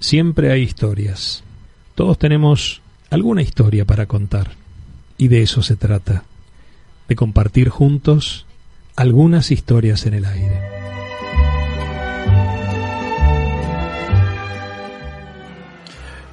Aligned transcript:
Siempre 0.00 0.52
hay 0.52 0.62
historias. 0.62 1.42
Todos 1.94 2.18
tenemos 2.18 2.82
alguna 3.10 3.42
historia 3.42 3.84
para 3.84 4.06
contar. 4.06 4.52
Y 5.16 5.28
de 5.28 5.42
eso 5.42 5.62
se 5.62 5.76
trata. 5.76 6.24
De 7.08 7.16
compartir 7.16 7.68
juntos 7.68 8.46
algunas 8.94 9.50
historias 9.50 10.06
en 10.06 10.14
el 10.14 10.24
aire. 10.24 10.60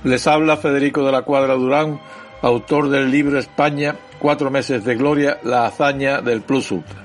Les 0.03 0.27
habla 0.27 0.57
Federico 0.57 1.03
de 1.03 1.11
la 1.11 1.23
Cuadra 1.23 1.55
Durán, 1.55 1.99
autor 2.43 2.89
del 2.89 3.09
libro 3.09 3.39
España, 3.39 3.95
Cuatro 4.19 4.49
meses 4.49 4.85
de 4.85 4.95
gloria, 4.95 5.39
la 5.43 5.65
hazaña 5.65 6.21
del 6.21 6.41
Plus 6.41 6.71
Ultra. 6.71 7.03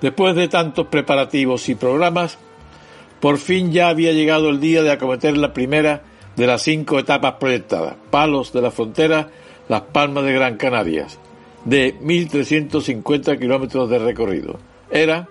Después 0.00 0.34
de 0.34 0.48
tantos 0.48 0.86
preparativos 0.88 1.68
y 1.68 1.74
programas, 1.74 2.38
por 3.20 3.38
fin 3.38 3.72
ya 3.72 3.88
había 3.88 4.12
llegado 4.12 4.48
el 4.48 4.60
día 4.60 4.82
de 4.82 4.90
acometer 4.90 5.36
la 5.36 5.52
primera 5.52 6.02
de 6.36 6.46
las 6.46 6.62
cinco 6.62 6.98
etapas 6.98 7.34
proyectadas, 7.34 7.96
Palos 8.10 8.52
de 8.52 8.62
la 8.62 8.70
Frontera, 8.70 9.28
Las 9.68 9.82
Palmas 9.82 10.24
de 10.24 10.32
Gran 10.32 10.56
Canarias, 10.56 11.18
de 11.64 11.98
1.350 12.00 13.38
kilómetros 13.38 13.90
de 13.90 13.98
recorrido. 13.98 14.58
Era 14.90 15.28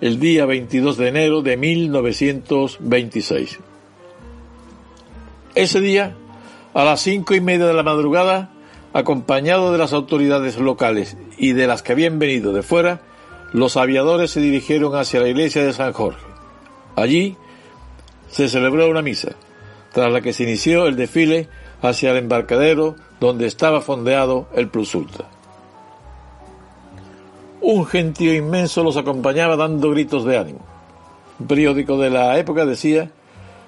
el 0.00 0.20
día 0.20 0.46
22 0.46 0.96
de 0.98 1.08
enero 1.08 1.42
de 1.42 1.56
1926. 1.56 3.58
Ese 5.54 5.80
día, 5.80 6.14
a 6.74 6.84
las 6.84 7.00
cinco 7.00 7.34
y 7.34 7.40
media 7.40 7.66
de 7.66 7.74
la 7.74 7.82
madrugada, 7.82 8.52
acompañado 8.92 9.72
de 9.72 9.78
las 9.78 9.92
autoridades 9.92 10.58
locales 10.58 11.16
y 11.38 11.52
de 11.52 11.66
las 11.66 11.82
que 11.82 11.92
habían 11.92 12.18
venido 12.18 12.52
de 12.52 12.62
fuera, 12.62 13.00
los 13.52 13.76
aviadores 13.76 14.30
se 14.30 14.40
dirigieron 14.40 14.94
hacia 14.94 15.20
la 15.20 15.28
iglesia 15.28 15.64
de 15.64 15.72
San 15.72 15.92
Jorge. 15.92 16.29
Allí 17.00 17.34
se 18.28 18.48
celebró 18.48 18.90
una 18.90 19.00
misa, 19.00 19.30
tras 19.90 20.12
la 20.12 20.20
que 20.20 20.34
se 20.34 20.42
inició 20.42 20.86
el 20.86 20.96
desfile 20.96 21.48
hacia 21.80 22.10
el 22.10 22.18
embarcadero 22.18 22.94
donde 23.20 23.46
estaba 23.46 23.80
fondeado 23.80 24.48
el 24.54 24.68
Plus 24.68 24.94
Ultra. 24.94 25.24
Un 27.62 27.86
gentío 27.86 28.34
inmenso 28.34 28.84
los 28.84 28.98
acompañaba 28.98 29.56
dando 29.56 29.90
gritos 29.90 30.26
de 30.26 30.36
ánimo. 30.36 30.60
Un 31.38 31.46
periódico 31.46 31.96
de 31.96 32.10
la 32.10 32.38
época 32.38 32.66
decía 32.66 33.10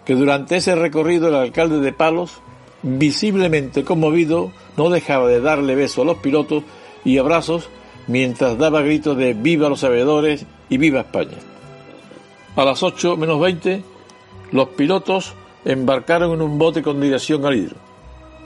que 0.05 0.15
durante 0.15 0.57
ese 0.57 0.75
recorrido 0.75 1.29
el 1.29 1.35
alcalde 1.35 1.81
de 1.81 1.93
Palos, 1.95 2.41
visiblemente 2.83 3.83
conmovido, 3.83 4.53
no 4.77 4.91
dejaba 4.91 5.27
de 5.29 5.41
darle 5.41 5.75
besos 5.75 6.01
a 6.01 6.07
los 6.07 6.19
pilotos 6.19 6.65
y 7.03 7.17
abrazos 7.17 7.71
mientras 8.09 8.59
daba 8.59 8.83
gritos 8.83 9.17
de 9.17 9.33
viva 9.33 9.71
los 9.71 9.85
aviadores 9.85 10.45
y 10.69 10.77
viva 10.77 11.01
España. 11.01 11.52
A 12.55 12.67
las 12.67 12.83
8 12.83 13.17
menos 13.17 13.41
20, 13.41 13.83
los 14.51 14.69
pilotos 14.69 15.33
embarcaron 15.65 16.33
en 16.33 16.43
un 16.43 16.59
bote 16.59 16.83
con 16.83 17.01
dirección 17.01 17.47
al 17.47 17.57
hidro. 17.57 17.77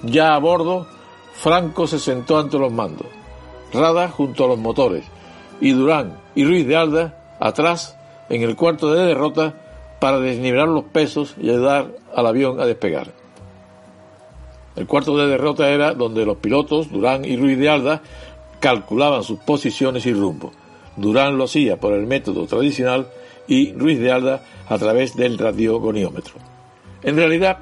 Ya 0.05 0.37
a 0.37 0.39
bordo, 0.39 0.87
Franco 1.33 1.89
se 1.89 1.99
sentó 1.99 2.39
ante 2.39 2.57
los 2.57 2.73
mandos, 2.73 3.09
Rada 3.73 4.09
junto 4.09 4.45
a 4.45 4.49
los 4.49 4.59
motores, 4.59 5.05
y 5.61 5.73
Durán 5.73 6.19
y 6.37 6.45
Ruiz 6.45 6.69
de 6.69 6.77
Alda 6.77 7.37
atrás 7.41 7.97
en 8.29 8.43
el 8.43 8.55
cuarto 8.55 8.93
de 8.93 9.07
derrota 9.07 9.55
para 9.99 10.21
desnivelar 10.21 10.69
los 10.69 10.85
pesos 10.85 11.35
y 11.41 11.51
ayudar 11.51 11.89
al 12.15 12.27
avión 12.27 12.61
a 12.61 12.67
despegar. 12.67 13.09
El 14.77 14.87
cuarto 14.87 15.17
de 15.17 15.27
derrota 15.27 15.69
era 15.71 15.95
donde 15.95 16.25
los 16.25 16.37
pilotos, 16.37 16.93
Durán 16.93 17.25
y 17.25 17.37
Ruiz 17.37 17.59
de 17.59 17.71
Alda, 17.71 18.03
calculaban 18.61 19.25
sus 19.25 19.41
posiciones 19.41 20.07
y 20.07 20.13
rumbo. 20.13 20.53
Durán 20.97 21.37
lo 21.37 21.45
hacía 21.45 21.81
por 21.81 21.93
el 21.93 22.07
método 22.07 22.47
tradicional 22.47 23.09
y 23.49 23.73
Ruiz 23.73 23.99
de 23.99 24.13
Alda 24.13 24.45
a 24.69 24.79
través 24.79 25.17
del 25.17 25.39
radiogoniómetro. 25.39 26.35
En 27.03 27.17
realidad, 27.17 27.59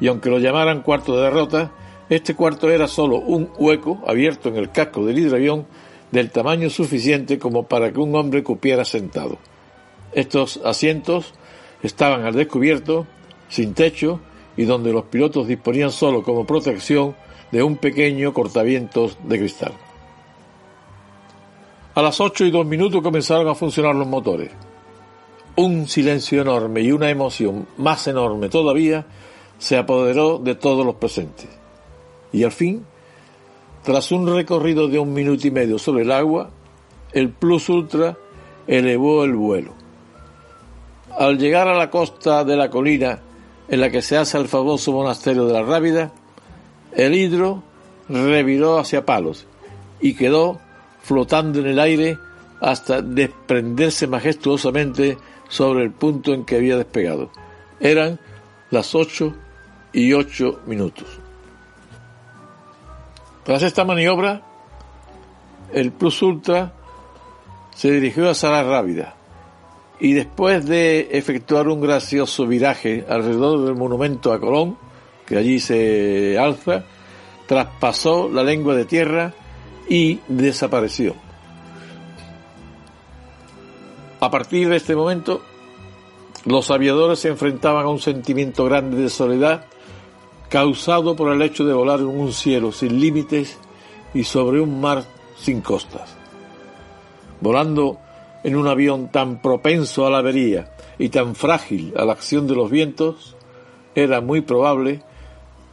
y 0.00 0.08
aunque 0.08 0.30
lo 0.30 0.38
llamaran 0.38 0.82
cuarto 0.82 1.16
de 1.16 1.24
derrota, 1.24 1.72
este 2.08 2.34
cuarto 2.34 2.70
era 2.70 2.88
solo 2.88 3.18
un 3.18 3.50
hueco 3.56 4.02
abierto 4.06 4.48
en 4.48 4.56
el 4.56 4.70
casco 4.70 5.04
del 5.04 5.18
hidroavión 5.18 5.66
del 6.10 6.30
tamaño 6.30 6.68
suficiente 6.70 7.38
como 7.38 7.66
para 7.66 7.92
que 7.92 8.00
un 8.00 8.14
hombre 8.14 8.42
cupiera 8.42 8.84
sentado. 8.84 9.38
Estos 10.12 10.60
asientos 10.64 11.34
estaban 11.82 12.24
al 12.24 12.34
descubierto, 12.34 13.06
sin 13.48 13.74
techo, 13.74 14.20
y 14.56 14.64
donde 14.64 14.92
los 14.92 15.04
pilotos 15.04 15.48
disponían 15.48 15.90
solo 15.90 16.22
como 16.22 16.46
protección 16.46 17.16
de 17.50 17.62
un 17.62 17.76
pequeño 17.76 18.34
cortavientos 18.34 19.16
de 19.24 19.38
cristal. 19.38 19.72
A 21.94 22.02
las 22.02 22.20
ocho 22.20 22.44
y 22.44 22.50
dos 22.50 22.66
minutos 22.66 23.02
comenzaron 23.02 23.48
a 23.48 23.54
funcionar 23.54 23.94
los 23.94 24.06
motores. 24.06 24.50
Un 25.54 25.86
silencio 25.86 26.40
enorme 26.40 26.80
y 26.80 26.92
una 26.92 27.10
emoción 27.10 27.66
más 27.76 28.06
enorme 28.06 28.48
todavía 28.48 29.04
se 29.58 29.76
apoderó 29.76 30.38
de 30.38 30.54
todos 30.54 30.84
los 30.84 30.94
presentes. 30.94 31.48
Y 32.32 32.44
al 32.44 32.52
fin, 32.52 32.86
tras 33.82 34.12
un 34.12 34.32
recorrido 34.32 34.88
de 34.88 34.98
un 34.98 35.12
minuto 35.12 35.46
y 35.46 35.50
medio 35.50 35.78
sobre 35.78 36.04
el 36.04 36.12
agua, 36.12 36.50
el 37.12 37.30
Plus 37.30 37.68
Ultra 37.68 38.16
elevó 38.66 39.24
el 39.24 39.34
vuelo. 39.34 39.74
Al 41.18 41.36
llegar 41.36 41.68
a 41.68 41.76
la 41.76 41.90
costa 41.90 42.44
de 42.44 42.56
la 42.56 42.70
colina 42.70 43.20
en 43.68 43.80
la 43.80 43.90
que 43.90 44.00
se 44.00 44.16
hace 44.16 44.38
el 44.38 44.48
famoso 44.48 44.92
monasterio 44.92 45.46
de 45.46 45.52
la 45.52 45.62
Rábida, 45.62 46.12
el 46.92 47.14
hidro 47.14 47.62
reviró 48.08 48.78
hacia 48.78 49.04
Palos 49.04 49.46
y 50.00 50.14
quedó 50.14 50.60
flotando 51.02 51.60
en 51.60 51.66
el 51.66 51.78
aire 51.78 52.18
hasta 52.62 53.02
desprenderse 53.02 54.06
majestuosamente 54.06 55.18
sobre 55.48 55.82
el 55.82 55.90
punto 55.90 56.32
en 56.32 56.44
que 56.44 56.56
había 56.56 56.76
despegado. 56.76 57.30
Eran 57.80 58.20
las 58.70 58.94
ocho 58.94 59.34
y 59.92 60.12
ocho 60.12 60.60
minutos. 60.66 61.06
Tras 63.42 63.64
esta 63.64 63.84
maniobra, 63.84 64.42
el 65.72 65.90
Plus 65.90 66.22
Ultra 66.22 66.72
se 67.74 67.90
dirigió 67.90 68.30
a 68.30 68.34
Sala 68.34 68.62
Rábida 68.62 69.16
y 69.98 70.12
después 70.12 70.64
de 70.64 71.08
efectuar 71.10 71.66
un 71.66 71.80
gracioso 71.80 72.46
viraje 72.46 73.04
alrededor 73.08 73.64
del 73.64 73.74
monumento 73.74 74.32
a 74.32 74.38
Colón, 74.38 74.78
que 75.26 75.36
allí 75.36 75.58
se 75.58 76.38
alza, 76.38 76.84
traspasó 77.48 78.28
la 78.28 78.44
lengua 78.44 78.76
de 78.76 78.84
tierra 78.84 79.34
y 79.88 80.20
desapareció. 80.28 81.16
A 84.22 84.30
partir 84.30 84.68
de 84.68 84.76
este 84.76 84.94
momento, 84.94 85.42
los 86.44 86.70
aviadores 86.70 87.18
se 87.18 87.26
enfrentaban 87.26 87.86
a 87.86 87.88
un 87.88 87.98
sentimiento 87.98 88.64
grande 88.66 88.96
de 89.02 89.10
soledad 89.10 89.64
causado 90.48 91.16
por 91.16 91.32
el 91.32 91.42
hecho 91.42 91.64
de 91.64 91.74
volar 91.74 91.98
en 91.98 92.06
un 92.06 92.32
cielo 92.32 92.70
sin 92.70 93.00
límites 93.00 93.58
y 94.14 94.22
sobre 94.22 94.60
un 94.60 94.80
mar 94.80 95.02
sin 95.36 95.60
costas. 95.60 96.14
Volando 97.40 97.98
en 98.44 98.54
un 98.54 98.68
avión 98.68 99.10
tan 99.10 99.42
propenso 99.42 100.06
a 100.06 100.10
la 100.10 100.18
avería 100.18 100.70
y 101.00 101.08
tan 101.08 101.34
frágil 101.34 101.92
a 101.96 102.04
la 102.04 102.12
acción 102.12 102.46
de 102.46 102.54
los 102.54 102.70
vientos, 102.70 103.34
era 103.96 104.20
muy 104.20 104.40
probable 104.40 105.02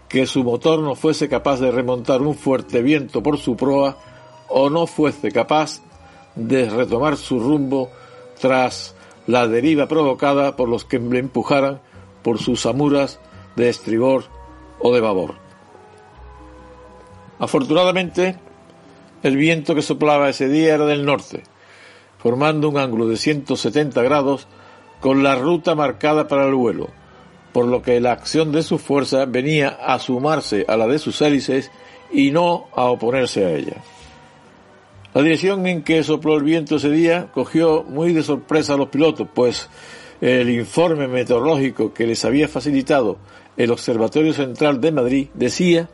que 0.08 0.26
su 0.26 0.44
motor 0.44 0.80
no 0.80 0.96
fuese 0.96 1.30
capaz 1.30 1.60
de 1.60 1.70
remontar 1.70 2.24
un 2.24 2.34
fuerte 2.34 2.82
viento 2.82 3.22
por 3.22 3.38
su 3.38 3.56
proa 3.56 3.96
o 4.48 4.72
no 4.72 4.88
fuese 4.88 5.32
capaz 5.32 5.84
de 6.36 6.68
retomar 6.68 7.16
su 7.16 7.40
rumbo 7.40 7.92
tras 8.40 8.96
la 9.28 9.48
deriva 9.48 9.88
provocada 9.88 10.56
por 10.56 10.70
los 10.70 10.86
que 10.86 11.00
le 11.00 11.20
empujaran 11.20 11.82
por 12.24 12.40
sus 12.40 12.66
amuras 12.66 13.20
de 13.56 13.70
estribor 13.70 14.26
o 14.80 14.94
de 14.94 15.02
babor. 15.02 15.36
Afortunadamente, 17.38 18.38
el 19.24 19.38
viento 19.38 19.76
que 19.76 19.82
soplaba 19.82 20.30
ese 20.30 20.50
día 20.50 20.74
era 20.74 20.86
del 20.86 21.06
norte, 21.06 21.44
formando 22.18 22.70
un 22.70 22.78
ángulo 22.78 23.08
de 23.08 23.18
170 23.18 24.02
grados 24.02 24.48
con 25.00 25.24
la 25.24 25.36
ruta 25.36 25.76
marcada 25.76 26.28
para 26.28 26.46
el 26.46 26.56
vuelo, 26.56 26.90
por 27.54 27.66
lo 27.66 27.82
que 27.82 28.00
la 28.00 28.12
acción 28.12 28.52
de 28.52 28.64
su 28.64 28.78
fuerza 28.78 29.26
venía 29.26 29.70
a 29.70 30.00
sumarse 30.00 30.66
a 30.68 30.76
la 30.76 30.88
de 30.88 31.00
sus 31.00 31.22
hélices 31.22 31.72
y 32.12 32.32
no 32.32 32.68
a 32.76 32.86
oponerse 32.86 33.46
a 33.46 33.52
ella. 33.52 33.78
La 35.14 35.24
dirección 35.24 35.66
en 35.66 35.82
que 35.82 36.04
sopló 36.04 36.36
el 36.36 36.44
viento 36.44 36.76
ese 36.76 36.92
día 36.92 37.32
cogió 37.34 37.84
muy 37.84 38.14
de 38.14 38.22
sorpresa 38.22 38.76
a 38.76 38.78
los 38.78 38.90
pilotos, 38.90 39.28
pues 39.34 39.68
el 40.22 40.50
informe 40.50 41.08
meteorológico 41.08 41.94
que 41.94 42.06
les 42.06 42.24
había 42.26 42.48
facilitado 42.48 43.18
el 43.58 43.72
Observatorio 43.72 44.34
Central 44.34 44.80
de 44.80 44.92
Madrid 44.92 45.28
decía 45.34 45.90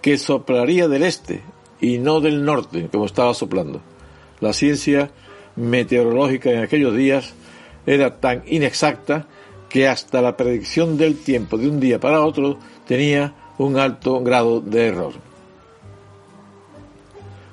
que 0.00 0.16
soplaría 0.16 0.88
del 0.88 1.02
este 1.02 1.42
y 1.80 1.98
no 1.98 2.20
del 2.20 2.44
norte, 2.44 2.88
como 2.90 3.06
estaba 3.06 3.34
soplando. 3.34 3.82
La 4.40 4.52
ciencia 4.52 5.10
meteorológica 5.56 6.50
en 6.50 6.60
aquellos 6.60 6.96
días 6.96 7.34
era 7.86 8.20
tan 8.20 8.42
inexacta 8.46 9.26
que 9.68 9.86
hasta 9.86 10.22
la 10.22 10.36
predicción 10.36 10.96
del 10.96 11.18
tiempo 11.18 11.58
de 11.58 11.68
un 11.68 11.78
día 11.78 12.00
para 12.00 12.24
otro 12.24 12.58
tenía 12.86 13.34
un 13.58 13.78
alto 13.78 14.20
grado 14.22 14.60
de 14.60 14.86
error. 14.86 15.12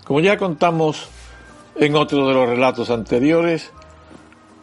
Como 0.05 0.19
ya 0.19 0.37
contamos 0.37 1.07
en 1.75 1.95
otro 1.95 2.27
de 2.27 2.33
los 2.33 2.49
relatos 2.49 2.89
anteriores, 2.89 3.71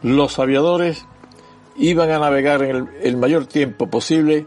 los 0.02 0.38
aviadores 0.38 1.06
iban 1.76 2.10
a 2.10 2.18
navegar 2.18 2.62
en 2.62 2.90
el, 3.02 3.16
mayor 3.16 3.46
tiempo 3.46 3.88
posible 3.88 4.46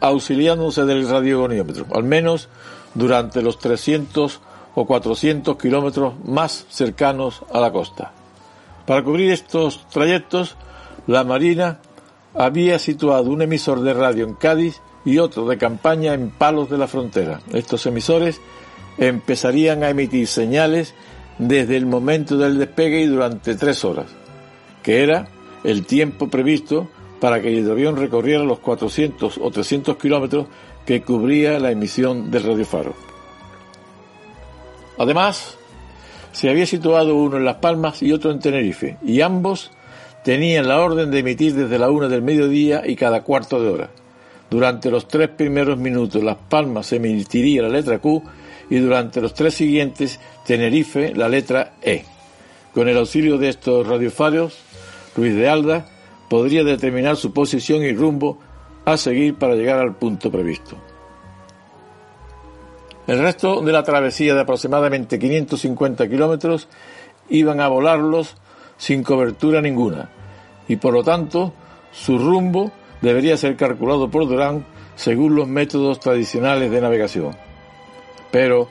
auxiliándose 0.00 0.84
del 0.84 1.08
radiogoniómetro, 1.08 1.86
al 1.94 2.02
menos 2.02 2.48
durante 2.94 3.42
los 3.42 3.58
300 3.58 4.40
o 4.74 4.86
400 4.86 5.56
kilómetros 5.56 6.14
más 6.24 6.66
cercanos 6.68 7.42
a 7.52 7.60
la 7.60 7.72
costa. 7.72 8.12
Para 8.86 9.04
cubrir 9.04 9.30
estos 9.30 9.86
trayectos, 9.88 10.56
la 11.06 11.22
Marina 11.22 11.78
había 12.34 12.78
situado 12.78 13.30
un 13.30 13.42
emisor 13.42 13.80
de 13.82 13.94
radio 13.94 14.26
en 14.26 14.34
Cádiz 14.34 14.80
y 15.04 15.18
otro 15.18 15.46
de 15.46 15.58
campaña 15.58 16.12
en 16.12 16.30
Palos 16.30 16.68
de 16.70 16.78
la 16.78 16.88
Frontera. 16.88 17.40
Estos 17.52 17.86
emisores 17.86 18.40
empezarían 18.98 19.82
a 19.82 19.90
emitir 19.90 20.26
señales 20.26 20.94
desde 21.38 21.76
el 21.76 21.86
momento 21.86 22.36
del 22.36 22.58
despegue 22.58 23.00
y 23.00 23.06
durante 23.06 23.54
tres 23.54 23.84
horas, 23.84 24.06
que 24.82 25.02
era 25.02 25.28
el 25.64 25.84
tiempo 25.84 26.28
previsto 26.28 26.88
para 27.20 27.40
que 27.40 27.56
el 27.56 27.70
avión 27.70 27.96
recorriera 27.96 28.44
los 28.44 28.60
400 28.60 29.38
o 29.38 29.50
300 29.50 29.96
kilómetros 29.96 30.46
que 30.84 31.02
cubría 31.02 31.58
la 31.58 31.70
emisión 31.70 32.30
del 32.30 32.44
radiofaro. 32.44 32.94
Además, 34.98 35.56
se 36.32 36.50
había 36.50 36.66
situado 36.66 37.16
uno 37.16 37.36
en 37.36 37.44
Las 37.44 37.56
Palmas 37.56 38.02
y 38.02 38.12
otro 38.12 38.30
en 38.30 38.40
Tenerife, 38.40 38.98
y 39.04 39.20
ambos 39.22 39.70
tenían 40.22 40.68
la 40.68 40.80
orden 40.80 41.10
de 41.10 41.20
emitir 41.20 41.54
desde 41.54 41.78
la 41.78 41.90
una 41.90 42.08
del 42.08 42.22
mediodía 42.22 42.82
y 42.84 42.96
cada 42.96 43.22
cuarto 43.22 43.62
de 43.62 43.70
hora. 43.70 43.90
Durante 44.50 44.90
los 44.90 45.08
tres 45.08 45.30
primeros 45.30 45.78
minutos 45.78 46.22
Las 46.22 46.36
Palmas 46.36 46.92
emitiría 46.92 47.62
la 47.62 47.68
letra 47.68 47.98
Q 47.98 48.22
y 48.70 48.78
durante 48.78 49.20
los 49.20 49.34
tres 49.34 49.54
siguientes 49.54 50.20
Tenerife 50.46 51.14
la 51.14 51.28
letra 51.28 51.74
E. 51.82 52.04
Con 52.72 52.88
el 52.88 52.96
auxilio 52.96 53.38
de 53.38 53.48
estos 53.48 53.86
radiofarios, 53.86 54.58
Luis 55.16 55.34
de 55.34 55.48
Alda 55.48 55.86
podría 56.28 56.64
determinar 56.64 57.16
su 57.16 57.32
posición 57.32 57.82
y 57.82 57.92
rumbo 57.92 58.38
a 58.84 58.96
seguir 58.96 59.36
para 59.36 59.54
llegar 59.54 59.78
al 59.78 59.94
punto 59.94 60.30
previsto. 60.30 60.76
El 63.06 63.18
resto 63.18 63.60
de 63.60 63.72
la 63.72 63.82
travesía 63.82 64.34
de 64.34 64.40
aproximadamente 64.40 65.18
550 65.18 66.08
kilómetros 66.08 66.68
iban 67.28 67.60
a 67.60 67.68
volarlos 67.68 68.36
sin 68.76 69.02
cobertura 69.02 69.60
ninguna 69.60 70.10
y 70.68 70.76
por 70.76 70.94
lo 70.94 71.04
tanto 71.04 71.52
su 71.92 72.18
rumbo 72.18 72.72
debería 73.02 73.36
ser 73.36 73.56
calculado 73.56 74.10
por 74.10 74.26
Durán 74.26 74.64
según 74.96 75.34
los 75.34 75.46
métodos 75.46 76.00
tradicionales 76.00 76.70
de 76.70 76.80
navegación. 76.80 77.36
Pero 78.34 78.66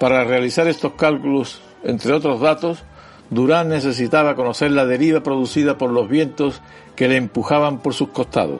para 0.00 0.24
realizar 0.24 0.66
estos 0.66 0.94
cálculos, 0.94 1.60
entre 1.84 2.12
otros 2.12 2.40
datos, 2.40 2.82
Durán 3.30 3.68
necesitaba 3.68 4.34
conocer 4.34 4.72
la 4.72 4.86
deriva 4.86 5.22
producida 5.22 5.78
por 5.78 5.92
los 5.92 6.08
vientos 6.08 6.60
que 6.96 7.06
le 7.06 7.16
empujaban 7.16 7.78
por 7.78 7.94
sus 7.94 8.08
costados. 8.08 8.58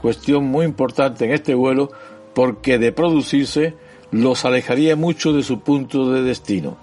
Cuestión 0.00 0.44
muy 0.44 0.64
importante 0.64 1.24
en 1.24 1.32
este 1.32 1.56
vuelo 1.56 1.90
porque 2.34 2.78
de 2.78 2.92
producirse 2.92 3.74
los 4.12 4.44
alejaría 4.44 4.94
mucho 4.94 5.32
de 5.32 5.42
su 5.42 5.58
punto 5.58 6.08
de 6.12 6.22
destino. 6.22 6.76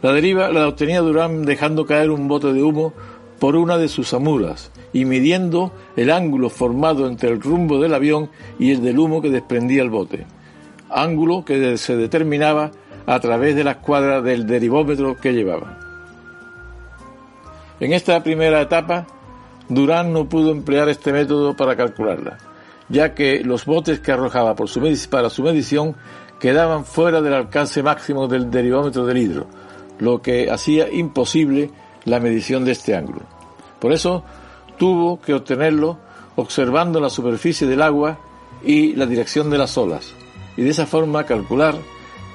La 0.00 0.14
deriva 0.14 0.48
la 0.48 0.66
obtenía 0.66 1.02
Durán 1.02 1.44
dejando 1.44 1.84
caer 1.84 2.10
un 2.10 2.28
bote 2.28 2.54
de 2.54 2.62
humo 2.62 2.94
por 3.38 3.56
una 3.56 3.76
de 3.76 3.88
sus 3.88 4.14
amuras 4.14 4.70
y 4.94 5.04
midiendo 5.04 5.70
el 5.96 6.10
ángulo 6.10 6.48
formado 6.48 7.08
entre 7.08 7.28
el 7.28 7.42
rumbo 7.42 7.78
del 7.78 7.92
avión 7.92 8.30
y 8.58 8.70
el 8.70 8.82
del 8.82 8.98
humo 8.98 9.20
que 9.20 9.28
desprendía 9.28 9.82
el 9.82 9.90
bote, 9.90 10.24
ángulo 10.94 11.44
que 11.44 11.76
se 11.76 11.96
determinaba 11.96 12.70
a 13.06 13.20
través 13.20 13.54
de 13.56 13.64
la 13.64 13.72
escuadra 13.72 14.22
del 14.22 14.46
derivómetro 14.46 15.16
que 15.16 15.32
llevaba. 15.32 15.78
En 17.80 17.92
esta 17.92 18.22
primera 18.22 18.60
etapa, 18.60 19.06
Durán 19.68 20.12
no 20.12 20.28
pudo 20.28 20.50
emplear 20.52 20.88
este 20.88 21.12
método 21.12 21.56
para 21.56 21.76
calcularla, 21.76 22.38
ya 22.88 23.14
que 23.14 23.42
los 23.42 23.64
botes 23.64 24.00
que 24.00 24.12
arrojaba 24.12 24.54
para 24.54 25.30
su 25.30 25.42
medición 25.42 25.96
quedaban 26.38 26.84
fuera 26.84 27.20
del 27.20 27.34
alcance 27.34 27.82
máximo 27.82 28.28
del 28.28 28.50
derivómetro 28.50 29.06
del 29.06 29.18
hidro, 29.18 29.46
lo 29.98 30.22
que 30.22 30.50
hacía 30.50 30.90
imposible 30.90 31.70
la 32.04 32.20
medición 32.20 32.64
de 32.64 32.72
este 32.72 32.94
ángulo. 32.94 33.22
Por 33.80 33.92
eso 33.92 34.24
tuvo 34.78 35.20
que 35.20 35.34
obtenerlo 35.34 35.98
observando 36.36 37.00
la 37.00 37.10
superficie 37.10 37.66
del 37.66 37.82
agua 37.82 38.18
y 38.64 38.94
la 38.94 39.06
dirección 39.06 39.50
de 39.50 39.58
las 39.58 39.76
olas, 39.78 40.14
y 40.56 40.62
de 40.62 40.70
esa 40.70 40.86
forma 40.86 41.24
calcular 41.24 41.74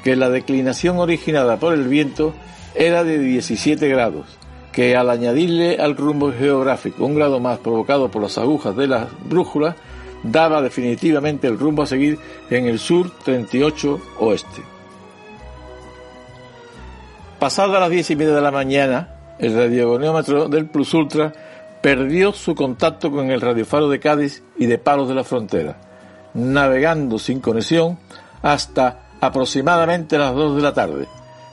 que 0.04 0.16
la 0.16 0.30
declinación 0.30 0.98
originada 0.98 1.58
por 1.58 1.74
el 1.74 1.88
viento 1.88 2.34
era 2.76 3.04
de 3.04 3.20
17 3.20 3.88
grados, 3.88 4.26
que 4.72 4.96
al 4.96 5.10
añadirle 5.10 5.78
al 5.78 5.98
rumbo 5.98 6.32
geográfico 6.32 7.06
un 7.06 7.16
grado 7.16 7.40
más 7.40 7.60
provocado 7.60 8.10
por 8.10 8.22
las 8.22 8.38
agujas 8.38 8.76
de 8.76 8.88
la 8.88 9.08
brújula, 9.26 9.76
daba 10.24 10.62
definitivamente 10.62 11.48
el 11.48 11.58
rumbo 11.58 11.84
a 11.84 11.88
seguir 11.88 12.20
en 12.50 12.68
el 12.68 12.80
sur 12.80 13.12
38 13.24 14.00
oeste. 14.20 14.62
Pasada 17.40 17.80
las 17.80 17.90
diez 17.90 18.10
y 18.12 18.16
media 18.16 18.36
de 18.36 18.42
la 18.42 18.52
mañana, 18.52 19.16
el 19.40 19.56
radiogoniómetro 19.56 20.50
del 20.50 20.66
Plus 20.66 20.94
Ultra 20.94 21.32
perdió 21.82 22.34
su 22.34 22.54
contacto 22.54 23.12
con 23.12 23.32
el 23.32 23.40
radiofaro 23.40 23.88
de 23.88 24.00
Cádiz 24.00 24.44
y 24.58 24.66
de 24.66 24.78
Palos 24.78 25.08
de 25.08 25.16
la 25.16 25.24
Frontera, 25.24 25.80
navegando 26.34 27.20
sin 27.20 27.40
conexión 27.40 27.98
hasta 28.42 29.10
aproximadamente 29.22 30.18
las 30.18 30.34
2 30.34 30.56
de 30.56 30.62
la 30.62 30.74
tarde, 30.74 31.08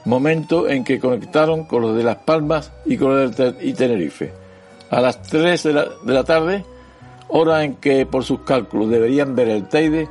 momento 0.05 0.69
en 0.69 0.83
que 0.83 0.99
conectaron 0.99 1.65
con 1.65 1.81
los 1.81 1.95
de 1.95 2.03
Las 2.03 2.17
Palmas 2.17 2.71
y 2.85 2.97
con 2.97 3.15
los 3.15 3.35
de 3.35 3.51
Tenerife. 3.73 4.33
A 4.89 5.01
las 5.01 5.21
3 5.23 5.63
de 5.63 5.73
la, 5.73 5.85
de 6.03 6.13
la 6.13 6.23
tarde, 6.23 6.65
hora 7.27 7.63
en 7.63 7.75
que 7.75 8.05
por 8.05 8.23
sus 8.23 8.41
cálculos 8.41 8.89
deberían 8.89 9.35
ver 9.35 9.49
el 9.49 9.67
Teide, 9.67 10.07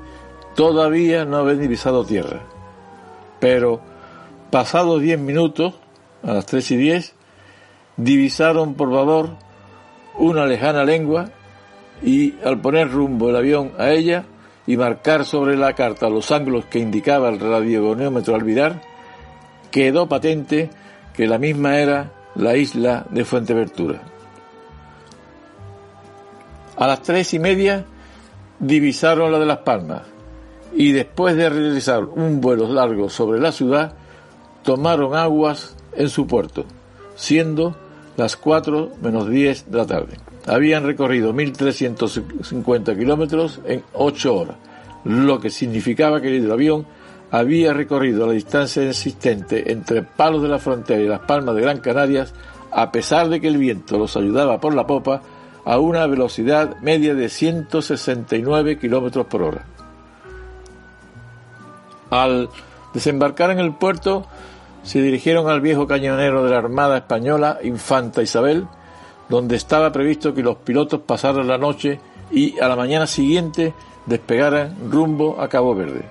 todavía 0.54 1.24
no 1.24 1.38
habían 1.38 1.60
divisado 1.60 2.04
tierra. 2.04 2.40
Pero 3.40 3.80
pasados 4.50 5.00
10 5.00 5.18
minutos, 5.18 5.74
a 6.22 6.34
las 6.34 6.46
3 6.46 6.70
y 6.72 6.76
10, 6.76 7.14
divisaron 7.96 8.74
por 8.74 8.92
favor 8.92 9.30
una 10.18 10.46
lejana 10.46 10.84
lengua 10.84 11.30
y 12.02 12.34
al 12.44 12.60
poner 12.60 12.90
rumbo 12.90 13.30
el 13.30 13.36
avión 13.36 13.72
a 13.78 13.90
ella 13.90 14.24
y 14.66 14.76
marcar 14.76 15.24
sobre 15.24 15.56
la 15.56 15.74
carta 15.74 16.08
los 16.08 16.30
ángulos 16.32 16.66
que 16.66 16.78
indicaba 16.78 17.28
el 17.28 17.38
radiogoniómetro 17.38 18.34
al 18.34 18.42
virar, 18.42 18.82
quedó 19.70 20.08
patente 20.08 20.70
que 21.14 21.26
la 21.26 21.38
misma 21.38 21.78
era 21.78 22.12
la 22.34 22.56
isla 22.56 23.06
de 23.10 23.24
Fuenteventura. 23.24 24.02
A 26.76 26.86
las 26.86 27.02
tres 27.02 27.32
y 27.32 27.38
media 27.38 27.84
divisaron 28.58 29.32
la 29.32 29.38
de 29.38 29.46
Las 29.46 29.58
Palmas 29.58 30.02
y 30.74 30.92
después 30.92 31.36
de 31.36 31.48
realizar 31.48 32.04
un 32.04 32.40
vuelo 32.40 32.68
largo 32.70 33.08
sobre 33.08 33.40
la 33.40 33.52
ciudad, 33.52 33.94
tomaron 34.62 35.14
aguas 35.14 35.74
en 35.94 36.10
su 36.10 36.26
puerto, 36.26 36.66
siendo 37.14 37.76
las 38.16 38.36
4 38.36 38.90
menos 39.00 39.28
10 39.28 39.70
de 39.70 39.78
la 39.78 39.86
tarde. 39.86 40.16
Habían 40.46 40.84
recorrido 40.84 41.32
1.350 41.32 42.96
kilómetros 42.96 43.60
en 43.66 43.82
8 43.92 44.34
horas, 44.34 44.56
lo 45.04 45.40
que 45.40 45.50
significaba 45.50 46.20
que 46.20 46.28
el 46.28 46.42
hidroavión 46.42 46.86
había 47.30 47.72
recorrido 47.72 48.26
la 48.26 48.32
distancia 48.32 48.88
existente 48.88 49.72
entre 49.72 50.02
Palos 50.02 50.42
de 50.42 50.48
la 50.48 50.58
Frontera 50.58 51.02
y 51.02 51.08
Las 51.08 51.20
Palmas 51.20 51.54
de 51.56 51.62
Gran 51.62 51.78
Canarias, 51.78 52.32
a 52.70 52.92
pesar 52.92 53.28
de 53.28 53.40
que 53.40 53.48
el 53.48 53.58
viento 53.58 53.98
los 53.98 54.16
ayudaba 54.16 54.60
por 54.60 54.74
la 54.74 54.86
popa 54.86 55.22
a 55.64 55.78
una 55.78 56.06
velocidad 56.06 56.76
media 56.80 57.14
de 57.14 57.28
169 57.28 58.78
kilómetros 58.78 59.26
por 59.26 59.42
hora. 59.42 59.64
Al 62.10 62.48
desembarcar 62.94 63.50
en 63.50 63.58
el 63.58 63.74
puerto, 63.74 64.26
se 64.84 65.02
dirigieron 65.02 65.48
al 65.50 65.60
viejo 65.60 65.88
cañonero 65.88 66.44
de 66.44 66.50
la 66.50 66.58
Armada 66.58 66.98
Española, 66.98 67.58
Infanta 67.64 68.22
Isabel, 68.22 68.68
donde 69.28 69.56
estaba 69.56 69.92
previsto 69.92 70.34
que 70.34 70.42
los 70.42 70.56
pilotos 70.56 71.00
pasaran 71.00 71.48
la 71.48 71.58
noche 71.58 72.00
y 72.30 72.58
a 72.58 72.68
la 72.68 72.76
mañana 72.76 73.06
siguiente 73.06 73.74
despegaran 74.06 74.76
rumbo 74.90 75.40
a 75.40 75.48
Cabo 75.48 75.74
Verde. 75.74 76.04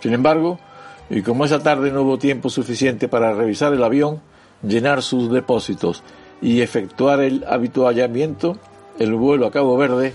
Sin 0.00 0.14
embargo, 0.14 0.58
y 1.10 1.22
como 1.22 1.44
esa 1.44 1.62
tarde 1.62 1.90
no 1.90 2.02
hubo 2.02 2.18
tiempo 2.18 2.48
suficiente 2.48 3.08
para 3.08 3.34
revisar 3.34 3.72
el 3.74 3.82
avión, 3.82 4.20
llenar 4.62 5.02
sus 5.02 5.30
depósitos 5.30 6.02
y 6.40 6.60
efectuar 6.60 7.20
el 7.20 7.44
habituallamiento, 7.46 8.56
el 8.98 9.14
vuelo 9.14 9.46
a 9.46 9.50
Cabo 9.50 9.76
Verde 9.76 10.14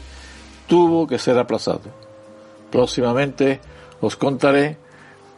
tuvo 0.68 1.06
que 1.06 1.20
ser 1.20 1.38
aplazado. 1.38 1.82
Próximamente 2.72 3.60
os 4.01 4.15
contaré 4.15 4.77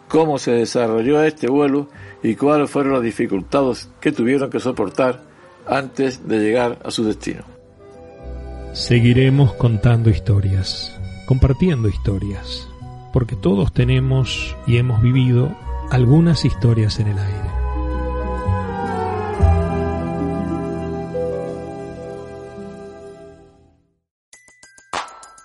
cómo 0.07 0.37
se 0.37 0.51
desarrolló 0.51 1.21
este 1.23 1.49
vuelo 1.49 1.87
y 2.23 2.35
cuáles 2.35 2.69
fueron 2.69 2.93
las 2.93 3.01
dificultades 3.01 3.89
que 3.99 4.11
tuvieron 4.11 4.49
que 4.49 4.59
soportar 4.59 5.21
antes 5.67 6.27
de 6.27 6.39
llegar 6.39 6.79
a 6.83 6.91
su 6.91 7.03
destino. 7.03 7.43
Seguiremos 8.73 9.53
contando 9.53 10.09
historias, 10.09 10.95
compartiendo 11.25 11.87
historias, 11.87 12.67
porque 13.13 13.35
todos 13.35 13.73
tenemos 13.73 14.55
y 14.67 14.77
hemos 14.77 15.01
vivido 15.01 15.55
algunas 15.89 16.45
historias 16.45 16.99
en 16.99 17.07
el 17.07 17.17
aire. 17.17 17.57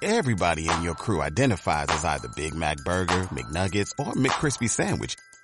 Everybody 0.03 0.69
in 0.69 0.83
your 0.83 0.95
crew 0.95 1.23
identifies 1.23 1.89
as 1.89 2.05
either 2.05 2.29
Big 2.35 2.55
Mac 2.55 2.77
Burger, 2.85 3.29
McNuggets, 3.31 3.93
or 3.99 4.15
McCrispy 4.15 4.69
Sandwich, 4.69 5.17